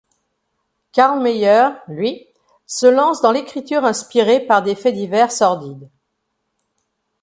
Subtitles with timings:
[0.93, 2.25] Carl Mayer, lui,
[2.65, 5.91] se lance dans l’écriture inspiré par des faits divers sordides.